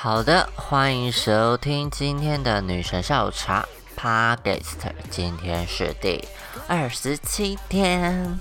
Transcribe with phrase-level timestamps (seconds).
[0.00, 3.66] 好的，欢迎收听今天的女神下午茶
[3.98, 6.24] Podcast，今天是第
[6.68, 8.38] 二十七天。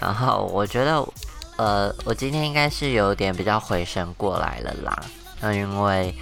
[0.00, 1.04] 然后我觉得，
[1.56, 4.96] 呃，我今天应该是有点比较回神过来了啦。
[5.40, 6.14] 那因为，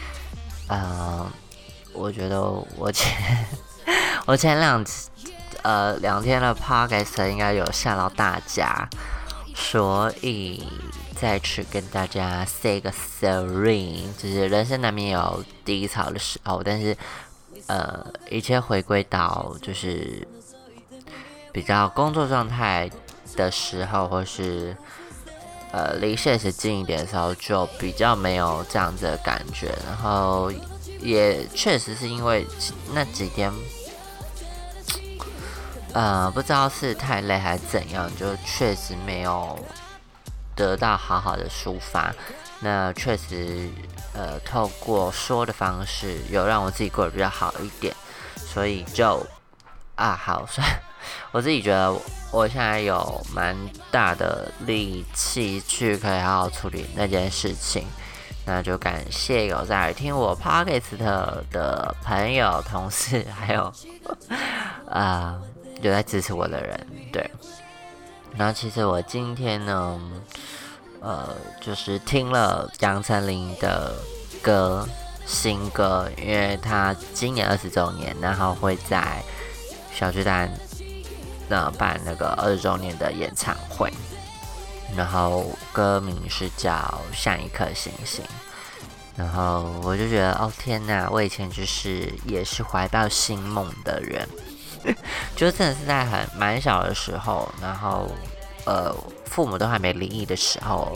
[0.69, 1.31] 呃，
[1.93, 2.41] 我觉得
[2.79, 3.47] 我前
[4.25, 4.83] 我前两
[5.61, 8.89] 呃两天的 Podcast 应该有吓到大家，
[9.55, 10.67] 所以。
[11.21, 16.97] 再次跟大家 say 个 sorry，就是人生难免有低潮的时候，但是
[17.67, 20.27] 呃，一切回归到就是
[21.53, 22.89] 比较工作状态
[23.35, 24.77] 的时候，或是
[25.73, 29.77] 呃离现实近一点的时候，就比较没有这样子的感觉。
[29.89, 30.53] 然后
[31.01, 32.47] 也确实是因为
[32.95, 33.53] 那几天，
[35.93, 39.59] 呃，不知道是太累还是怎样，就确实没有。
[40.59, 42.13] 得到好好的抒发，
[42.59, 43.71] 那确实，
[44.13, 47.95] 呃，透过说的方式，有让我自己过得比较好一点，
[48.37, 49.25] 所以就
[49.95, 50.67] 啊，好， 算
[51.31, 51.95] 我自己觉得
[52.33, 53.57] 我现在有蛮
[53.93, 57.87] 大的力气去可以好好处理那件事情，
[58.45, 60.97] 那就感谢有在听我 podcast
[61.53, 63.73] 的朋友、同事，还有
[64.91, 65.39] 啊
[65.81, 67.31] 有在支持我的人，对。
[68.37, 70.01] 然后其实我今天呢。
[71.01, 71.29] 呃，
[71.61, 73.95] 就是听了杨丞琳的
[74.43, 74.85] 歌
[75.25, 79.23] 新歌，因为他今年二十周年，然后会在
[79.95, 80.51] 小巨蛋
[81.49, 83.93] 那办那个二十周年的演唱会，
[84.97, 86.73] 然后歌名是叫
[87.17, 88.25] 《像一颗星星》，
[89.15, 94.29] 然后我就觉得，哦天呐，我以前就是也是怀抱新梦的人，
[95.37, 98.09] 就真的是在很蛮小的时候，然后。
[98.67, 98.95] 呃，
[99.25, 100.95] 父母都还没离异的时候，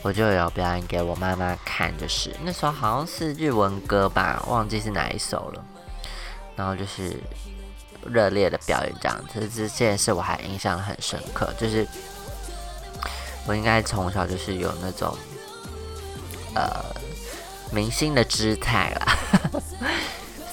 [0.00, 5.62] 我就有表演给我妈妈看，就是那时候好像是日文歌吧，忘记是哪一首了。
[6.56, 7.14] 然后就是
[8.06, 11.86] 热烈的表演这样子，这件事我还印象很深刻，就是
[13.46, 15.14] 我应该从小就是有那种
[16.54, 16.82] 呃
[17.70, 19.59] 明星的姿态啦，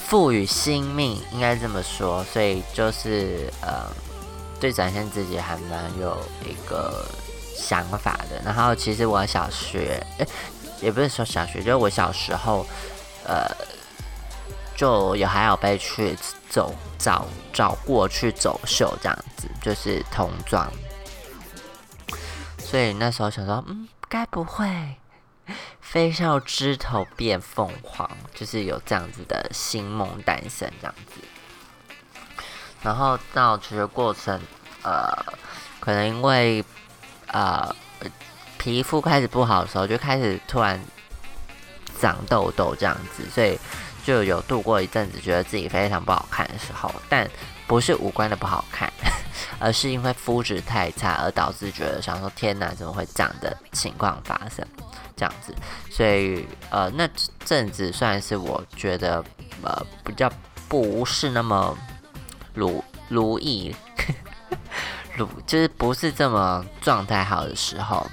[0.08, 3.86] 赋予新命应该这么说，所以就是呃。
[4.60, 7.06] 对展现自己还蛮有一个
[7.56, 8.42] 想法的。
[8.44, 10.28] 然后其实我小学，诶，
[10.82, 12.66] 也不是说小学，就是我小时候，
[13.24, 13.46] 呃，
[14.76, 16.18] 就有还有被去
[16.50, 20.68] 走找找过去走秀这样子，就是童装。
[22.58, 24.66] 所以那时候想说，嗯，该不会
[25.90, 31.22] 飞上枝头变凤凰，就是有这样子的新梦诞生这样子。
[32.84, 34.38] 然后到其实过程，
[34.84, 35.10] 呃，
[35.80, 36.64] 可能因为
[37.28, 37.74] 呃
[38.58, 40.78] 皮肤开始不好的时候，就开始突然
[42.02, 43.58] 长痘痘这样子，所以
[44.04, 46.94] 就有度过一阵子觉得自己非常不好看的时候。
[47.08, 47.26] 但
[47.66, 48.92] 不是五官的不好看，
[49.58, 54.68] 而是因为肤质太差而导致觉得想说天哪，怎么会这样的情况发生？
[55.18, 55.54] 这样子，
[55.92, 57.10] 所以呃那
[57.44, 59.22] 阵子算是我觉得
[59.62, 60.32] 呃比较
[60.70, 61.78] 不是那么。
[62.54, 63.76] 如如意，
[65.16, 68.04] 如就是不是这么状态好的时候，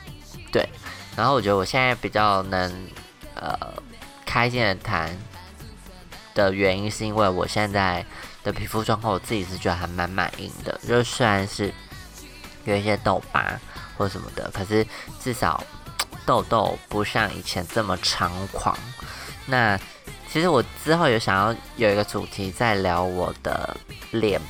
[0.53, 0.69] 对。
[1.17, 2.87] 然后我觉得我现在比较能
[3.35, 3.59] 呃
[4.27, 5.17] 开心的谈
[6.35, 8.05] 的原因，是因为我现在
[8.43, 10.79] 的皮肤状况，我自己是觉得还蛮满意的。
[10.87, 11.73] 就虽然是
[12.67, 13.59] 有一些痘疤
[13.97, 14.87] 或什么的，可是
[15.19, 15.65] 至少
[16.27, 18.77] 痘痘不像以前这么猖狂。
[19.47, 19.79] 那
[20.31, 23.77] 其实我之后有想要有一个主题在聊我的
[24.11, 24.41] 脸，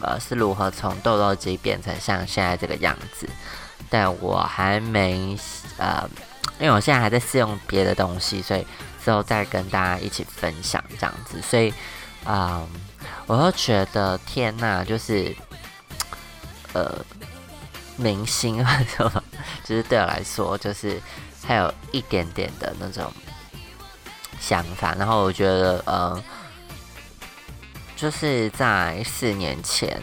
[0.00, 3.28] 呃，是如何从痘痘肌变成像现在这个样子，
[3.90, 5.36] 但我还没
[5.76, 6.08] 呃，
[6.58, 8.66] 因为我现在还在试用别的东西，所以
[9.04, 11.42] 之后再跟大家一起分享这样子。
[11.42, 11.74] 所以
[12.24, 12.66] 啊，
[13.26, 15.34] 我又觉得天呐，就是
[16.72, 17.04] 呃，
[18.02, 18.56] 明星
[18.96, 19.24] 什么，
[19.64, 21.00] 就是对我来说，就是
[21.46, 23.12] 还有一点点的那种。
[24.40, 26.20] 想法，然后我觉得，呃，
[27.94, 30.02] 就是在四年前，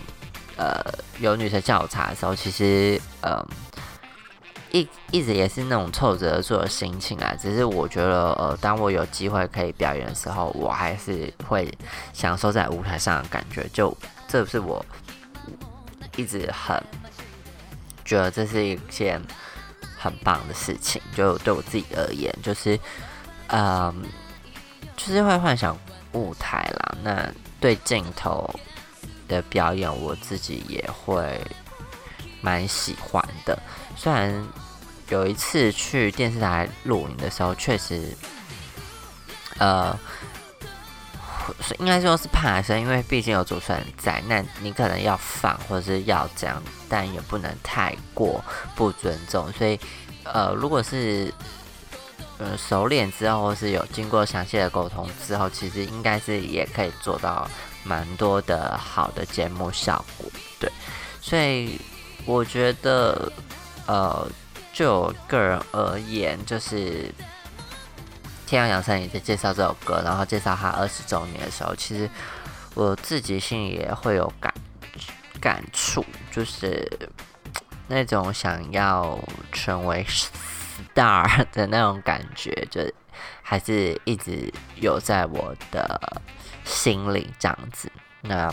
[0.55, 0.81] 呃，
[1.19, 3.45] 有女生叫我查的时候，其实，呃，
[4.71, 7.35] 一一直也是那种凑着做的心情啊。
[7.37, 11.69] 只是我觉得，呃，当我有机会可以表演的时候，我还是会
[12.13, 13.67] 享受在舞台上的感觉。
[13.73, 13.93] 就
[14.25, 14.85] 这是我
[16.15, 16.81] 一直很
[18.09, 19.21] 觉得这是一件
[19.97, 21.01] 很棒的事情。
[21.15, 22.79] 就对我自己而言，就是，
[23.47, 24.03] 嗯。
[24.97, 25.77] 就是会幻想
[26.11, 28.53] 舞台啦，那对镜头
[29.29, 31.39] 的表演，我自己也会
[32.41, 33.57] 蛮喜欢的。
[33.95, 34.45] 虽然
[35.07, 38.13] 有一次去电视台录影的时候，确实
[39.57, 39.97] 呃，
[41.79, 48.43] 应该说是怕生，因为毕竟有主持人在，那你可能要放或者是要这样，但也不能太过
[48.75, 49.51] 不尊重。
[49.53, 49.79] 所以，
[50.23, 51.33] 呃，如果是
[52.37, 57.49] 呃熟练之后，或是有经过详细的沟通之后，其实应该是也可以做到
[57.83, 60.31] 蛮多的好的节目效果。
[60.59, 60.71] 对，
[61.21, 61.79] 所以
[62.25, 63.31] 我觉得，
[63.85, 64.27] 呃，
[64.73, 67.13] 就我个人而言，就是。
[68.49, 72.09] 天阳杨丞也在介绍这首歌，然后介绍他二十周年的时候，其实
[72.73, 74.51] 我自己心里也会有感
[75.39, 76.91] 感触，就是
[77.87, 79.19] 那种想要
[79.51, 80.03] 成为
[80.95, 82.81] star 的那种感觉，就
[83.43, 86.19] 还是一直有在我的
[86.65, 87.87] 心里这样子。
[88.21, 88.51] 那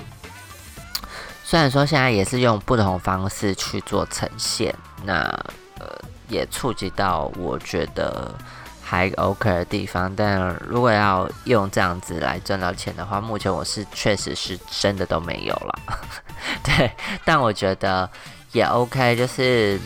[1.43, 5.21] 虽然说现在也是用不同方式去做呈现，那
[5.79, 5.87] 呃
[6.29, 8.35] 也触及到我觉得。
[8.89, 15.79] 还 OK 的地方，但如果要用这样子来赚到钱的话，目前我是确实是真的都没有了。
[16.63, 16.93] 对，
[17.25, 18.09] 但我觉得
[18.53, 19.81] 也 OK，就是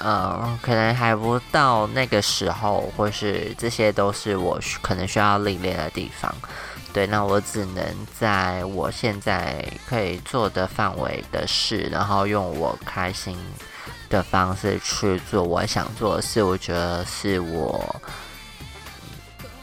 [0.00, 6.32] 呃，可能还不到那个时候，或是这些都是我可能需要历练的地方。
[6.92, 7.84] 对，那我只能
[8.16, 13.36] 在我现在可以做的范围的事，然后用我开心
[14.08, 16.40] 的方式去做我想做的事。
[16.40, 18.00] 我觉得是我。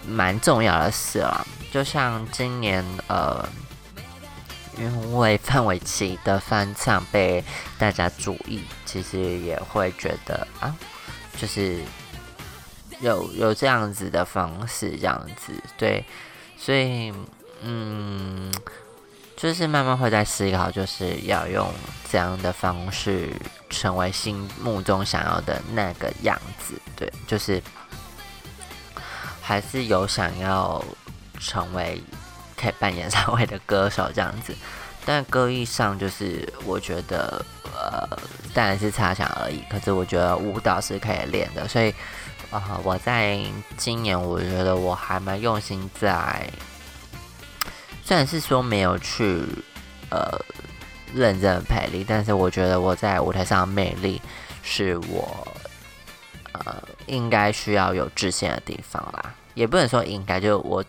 [0.07, 3.48] 蛮重要的事啦，就像今年呃，
[4.77, 7.44] 因为范玮琪的翻唱被
[7.77, 10.75] 大家注意，其实也会觉得啊，
[11.38, 11.80] 就是
[13.00, 16.04] 有有这样子的方式，这样子对，
[16.57, 17.13] 所以
[17.62, 18.51] 嗯，
[19.38, 21.71] 就是慢慢会在思考，就是要用
[22.09, 23.30] 这样的方式
[23.69, 27.62] 成为心目中想要的那个样子，对，就是。
[29.42, 30.84] 还是有想要
[31.40, 32.02] 成为
[32.56, 34.56] 可以办演唱会的歌手这样子，
[35.06, 37.44] 但歌艺上就是我觉得
[37.74, 38.08] 呃
[38.54, 39.64] 当然是差强而已。
[39.70, 41.94] 可是我觉得舞蹈是可以练的，所以
[42.52, 43.40] 啊我在
[43.78, 46.48] 今年我觉得我还蛮用心在，
[48.06, 49.44] 虽然是说没有去
[50.10, 50.40] 呃
[51.14, 54.22] 认真的培力，但是我觉得我在舞台上的魅力
[54.62, 55.48] 是我
[56.53, 59.36] 呃应该需要有自信的地方啦。
[59.53, 60.81] 也不能说应该，就我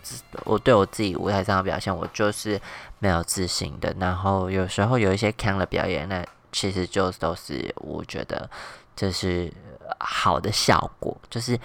[0.45, 2.59] 我对我自己舞台上的表现，我就是
[2.99, 3.93] 没有自信的。
[3.99, 8.49] 然后有时候有一些强的表演，那其实就都是我觉得
[8.95, 9.51] 这是
[9.99, 11.15] 好的效果。
[11.29, 11.59] 就是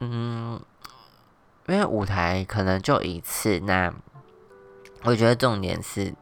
[0.00, 0.60] 嗯，
[1.68, 3.94] 因为舞台可能就一次，那
[5.04, 6.12] 我觉得重点是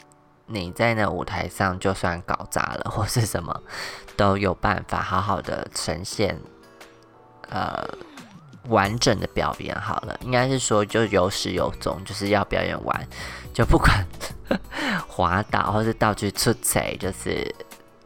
[0.44, 3.62] 你在那舞台上，就算搞砸了或是什么，
[4.18, 6.38] 都有办法好好的呈现。
[7.50, 7.88] 呃。
[8.68, 13.08] 完整的表演好了，应该是说就有始有终，就是要表演完，
[13.52, 14.02] 就不管
[15.06, 17.54] 滑倒或是道具出彩，就是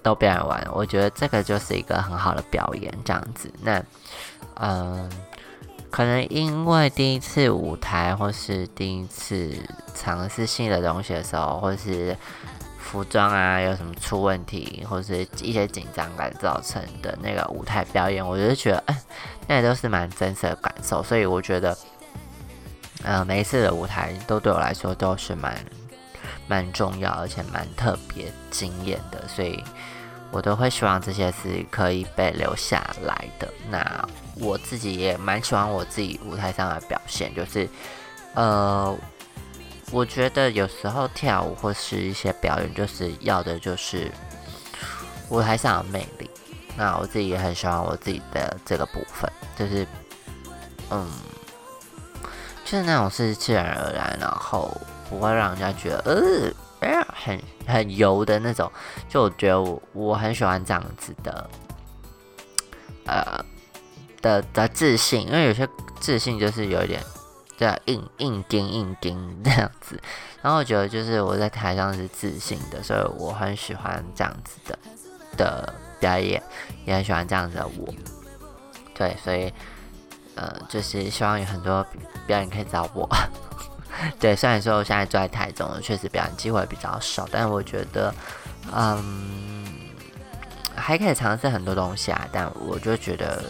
[0.02, 0.69] 都表演完。
[0.73, 3.49] 我觉得这个就是一个很好的表演，这样子。
[3.62, 3.81] 那
[4.55, 5.08] 嗯，
[5.93, 9.55] 可能因为第一次舞台或是第一次
[9.94, 12.17] 尝试新的东西的时候，或是。
[12.78, 18.96] 服装啊，有什么出问题，或者是一些紧张感造成的那个舞台表演，我就觉得，哎，
[19.46, 21.02] 那都是蛮真实的感受。
[21.02, 21.76] 所以我觉得，
[23.04, 25.54] 呃，每一次的舞台都对我来说都是蛮
[26.47, 29.23] 蛮重要，而且蛮特别惊艳的。
[29.28, 29.62] 所以
[30.30, 33.49] 我都会希望这些是可以被留下来的。
[33.70, 37.68] 那我自己也蛮喜欢我自己舞台上的表现，就是，
[38.35, 38.97] 呃。
[39.90, 44.11] 我觉得有时候跳舞或是一些表演，就是要的就是
[45.30, 46.28] 舞台上的魅力。
[46.76, 49.87] 那我自己也很喜欢我自己的这个部分，就是
[50.90, 51.11] 嗯，
[52.64, 54.71] 就是那种是自然而然，然后
[55.09, 58.71] 不会让人家觉得呃，很很油的那种。
[59.09, 61.50] 就我觉得我我很喜欢这样子的，
[63.07, 63.45] 呃
[64.21, 65.66] 的的自信，因为有些
[65.99, 67.02] 自信就是有一点。
[67.58, 70.00] 对，硬硬钉硬钉这样子，
[70.40, 74.78] 然后我觉得就是我在台上是自信的，所以我很喜欢这样子的
[75.36, 76.40] 的表演，
[76.84, 77.92] 也很喜欢这样子的我。
[78.94, 79.52] 对，所以
[80.36, 81.84] 呃，就是希望有很多
[82.28, 83.08] 表演可以找我。
[84.20, 88.14] 对，虽然说我现在住在台中，确实表演机会比较少，但我觉得
[88.72, 89.64] 嗯，
[90.76, 92.28] 还可以尝试很多东西啊。
[92.30, 93.44] 但我就觉得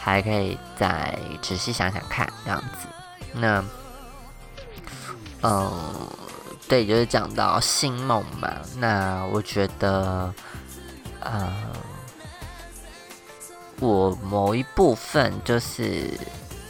[0.00, 2.88] 还可以再仔细想想看，这样子。
[3.32, 3.64] 那，
[5.42, 5.70] 嗯，
[6.68, 8.50] 对，就是讲到星梦嘛。
[8.76, 10.34] 那我觉得，
[11.20, 11.52] 呃，
[13.78, 16.10] 我某一部分就是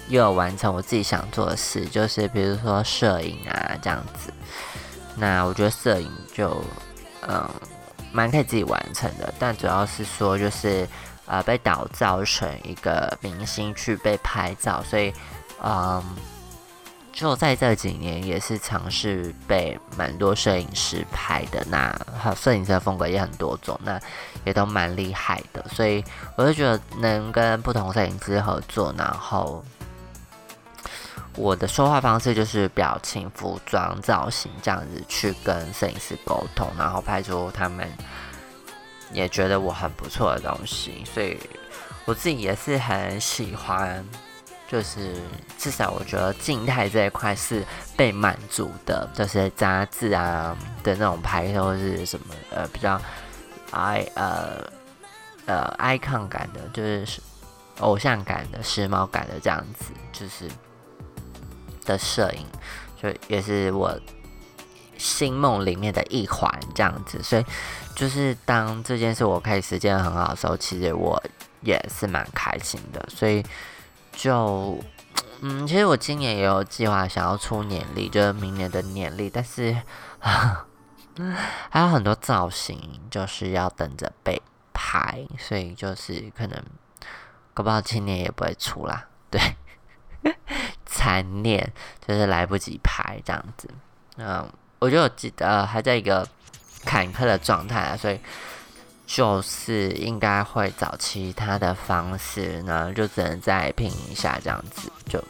[0.09, 4.33] 又要完成我自己想做的事，就是比如说摄影啊这样子。
[5.17, 6.63] 那我觉得摄影就
[7.27, 7.49] 嗯
[8.13, 10.87] 蛮可以自己完成的，但主要是说就是
[11.27, 15.13] 呃被打造成一个明星去被拍照，所以
[15.63, 16.05] 嗯。
[17.13, 21.65] 就在这几年，也是尝试被蛮多摄影师拍的。
[21.69, 21.95] 那
[22.35, 24.01] 摄影师的风格也很多种，那
[24.45, 25.65] 也都蛮厉害的。
[25.71, 26.03] 所以
[26.37, 29.63] 我就觉得能跟不同摄影师合作，然后
[31.35, 37.87] 我的说话方式就是表情、服装、造型这样子去跟摄影师沟通，然后拍出他们
[39.13, 41.05] 也觉得我很不错的东西。
[41.13, 41.37] 所以
[42.05, 44.05] 我自己也是很喜欢。
[44.71, 45.17] 就是
[45.59, 47.65] 至少我觉得静态这一块是
[47.97, 53.01] 被满足的，就是杂志啊的那种拍摄或是什么呃比较
[53.73, 54.63] i 呃
[55.47, 57.21] 呃 icon 感的，就是
[57.81, 60.49] 偶像感的、时髦感的这样子，就是
[61.85, 62.47] 的摄影，
[63.03, 63.99] 就也是我
[64.97, 67.21] 心梦里面的一环这样子。
[67.25, 67.45] 所以
[67.97, 71.21] 就是当这件事我可以实践很好的时候，其实我
[71.63, 73.05] 也是蛮开心的。
[73.13, 73.45] 所以。
[74.23, 74.79] 就，
[75.41, 79.75] 嗯，其实我今年也有计划想要出年历，就是明年的年历，但是
[81.71, 84.43] 还有很多造型就是要等着被
[84.75, 86.63] 拍，所以就是可能
[87.55, 89.07] 搞不好今年也不会出啦。
[89.33, 89.41] 对，
[90.85, 91.73] 残念
[92.07, 93.71] 就是来不及拍这样子。
[94.19, 94.47] 嗯，
[94.81, 96.29] 我就记得还在一个
[96.85, 98.21] 坎坷的状态啊，所以。
[99.13, 104.89] 就是应该会找其他的方式呢，就只能再拼一下这样子。
[105.09, 105.21] 就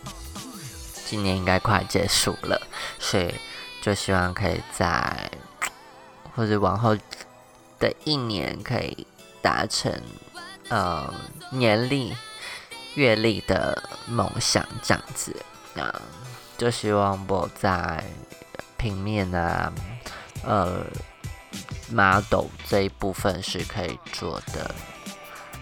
[1.07, 2.61] 今年应该快结束了，
[2.99, 3.35] 所以
[3.81, 5.31] 就希望可以在
[6.37, 6.95] 或者往后
[7.79, 9.07] 的一年可以
[9.41, 9.91] 达成
[10.69, 11.11] 呃
[11.51, 12.15] 年历、
[12.97, 15.35] 月历的梦想这样子。
[15.73, 15.91] 那
[16.59, 18.05] 就希望我在
[18.77, 19.73] 平面啊，
[20.45, 20.85] 呃。
[21.91, 24.75] Model 这一部分是可以做的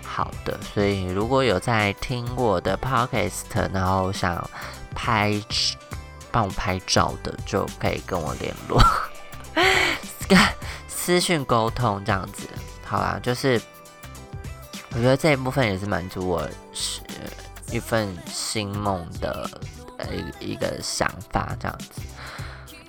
[0.02, 4.48] 好的，所以如果有在听我的 podcast，然后想
[4.94, 5.32] 拍
[6.30, 8.82] 帮我拍照的，就可以跟我联络，
[10.88, 12.48] 私讯沟通这样子，
[12.84, 13.60] 好啦，就是
[14.90, 17.00] 我觉得这一部分也是满足我是
[17.70, 19.48] 一份新梦的
[19.98, 20.08] 呃
[20.40, 22.02] 一个想法这样子。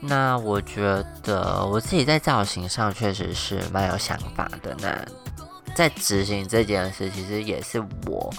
[0.02, 4.76] 那我觉得我自己在造型上确实是蛮有想法的。
[4.80, 4.98] 那
[5.76, 8.34] 在执行这件事，其实也是我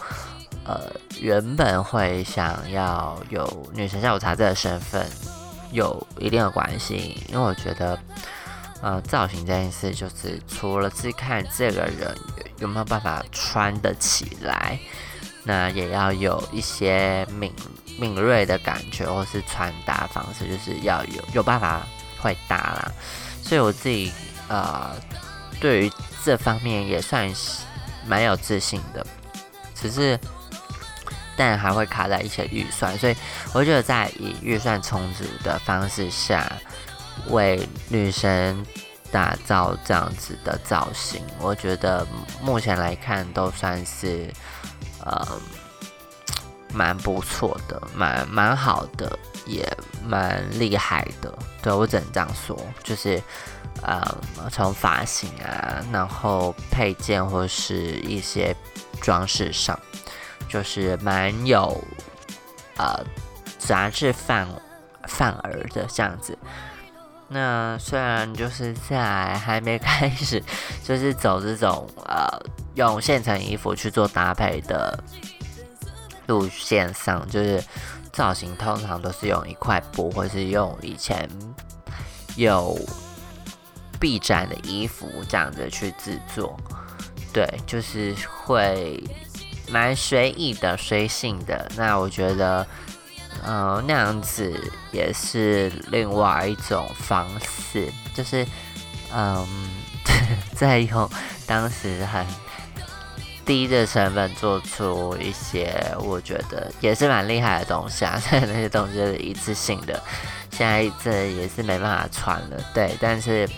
[0.64, 0.90] 呃
[1.20, 5.06] 原本会想要有女神下午茶这个身份
[5.70, 7.98] 有一定的关系，因为我觉得
[8.82, 12.16] 呃造型这件事就是除了是看这个人
[12.58, 14.78] 有没有办法穿得起来，
[15.44, 17.52] 那也要有一些敏。
[17.98, 21.86] 敏锐的感觉，或是传达方式，就是要有有办法
[22.18, 22.90] 会搭啦。
[23.42, 24.10] 所以我自己
[24.48, 24.96] 呃，
[25.60, 25.92] 对于
[26.24, 27.60] 这方面也算是
[28.06, 29.06] 蛮有自信的。
[29.74, 30.18] 只是，
[31.36, 33.14] 但还会卡在一些预算，所以
[33.52, 36.50] 我觉得在以预算充足的方式下，
[37.28, 38.64] 为女神
[39.10, 42.06] 打造这样子的造型，我觉得
[42.40, 44.32] 目前来看都算是
[45.04, 45.26] 呃。
[46.72, 49.68] 蛮不错的，蛮蛮好的，也
[50.06, 51.36] 蛮厉害的。
[51.60, 53.20] 对我只能这样说，就是，
[53.82, 54.00] 呃，
[54.52, 58.54] 从发型啊，然后配件或是一些
[59.00, 59.76] 装饰上，
[60.48, 61.82] 就是蛮有
[62.76, 63.04] 呃
[63.58, 64.46] 杂志范
[65.08, 66.38] 范儿的这样子。
[67.26, 70.40] 那虽然就是在还没开始，
[70.84, 72.28] 就是走这种呃
[72.80, 75.02] 用现成衣服去做搭配的。
[76.26, 77.60] 路线上就是
[78.12, 81.28] 造型，通常都是用一块布，或是用以前
[82.36, 82.78] 有
[83.98, 86.56] 臂展的衣服这样子去制作。
[87.32, 89.02] 对，就是会
[89.68, 91.68] 蛮随意的、随性的。
[91.76, 92.64] 那我觉得，
[93.44, 98.46] 嗯，那样子也是另外一种方式，就是
[99.12, 99.44] 嗯，
[100.54, 101.10] 在用
[101.44, 102.24] 当时很。
[103.44, 110.00] 低的成本做出一些我觉得也是蛮厉害的东西啊，那些东西是一次性的，
[110.52, 112.56] 现在这也是没办法穿了。
[112.72, 113.48] 对，但是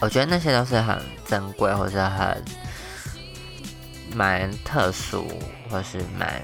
[0.00, 2.44] 我觉得那些都是很珍贵，或者很
[4.14, 5.26] 蛮特殊，
[5.68, 6.40] 或是蛮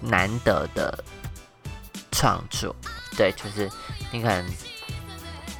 [0.00, 1.04] 难得的
[2.10, 2.74] 创作。
[3.16, 3.68] 对，就是
[4.10, 4.46] 你可能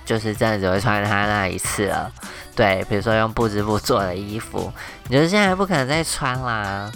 [0.06, 2.10] 就是真的只会穿它那一次了。
[2.54, 4.72] 对，比如说用布织布做的衣服，
[5.04, 6.90] 你觉得现在不可能再穿啦，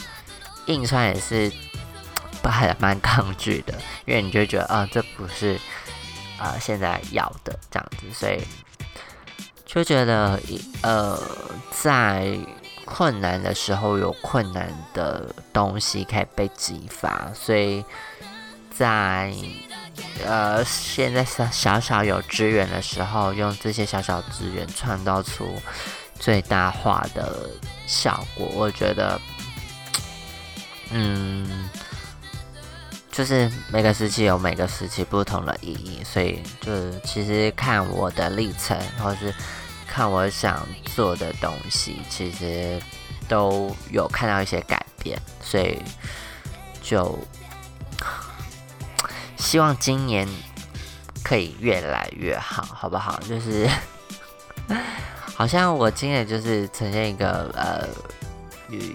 [0.67, 1.51] 硬穿也是
[2.43, 3.73] 不 还蛮抗拒的，
[4.05, 5.59] 因为你就觉得啊，这不是
[6.39, 8.43] 啊现在要的这样子，所以
[9.65, 10.39] 就觉得
[10.83, 11.19] 呃，
[11.71, 12.37] 在
[12.85, 17.83] 困难的时候有困难的东西可以被激发，所以
[18.71, 19.33] 在
[20.25, 25.61] 呃现在小小小有资源的时候，用这些小小资源创造出
[26.19, 27.51] 最大化的
[27.87, 29.21] 效果，我觉得。
[30.97, 31.69] 嗯，
[33.11, 39.35] 就是每个时期有每个时期不同的意义，所以就是其实看我的历程，或是
[39.89, 42.81] 看我想做的东西，其实
[43.27, 45.81] 都有看到一些改变，所以
[46.81, 47.19] 就
[49.45, 50.27] 希望今年
[51.23, 53.21] 可以越来越好，好不好？
[53.21, 53.69] 就是
[55.37, 57.87] 好像我今年就是呈现一个呃。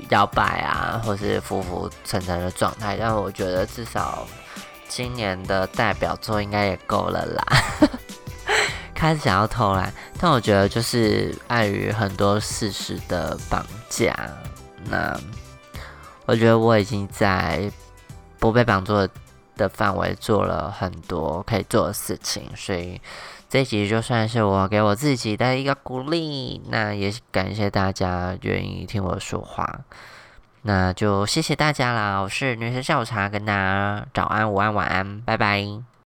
[0.10, 4.28] 摇摆啊，或是浮浮沉沉的状态，但我觉得至少
[4.90, 7.46] 今年的代表作应该也够了啦。
[8.94, 14.14] 开始想要偷懒，但我觉得就是碍于很多事实的绑架，
[14.86, 15.18] 那
[16.26, 17.72] 我觉得我已经在
[18.38, 19.10] 不被绑住的
[19.60, 23.00] 的范围做了很多可以做的事情，所以。
[23.52, 29.82] 这集就算是我给我自己的一个鼓励，那也感谢大家愿意听我说话，
[30.62, 32.20] 那就谢谢大家啦！
[32.20, 35.99] 我是女神下午茶，跟大家早安、午安、晚安，拜拜。